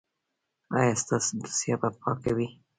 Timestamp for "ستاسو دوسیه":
1.01-1.75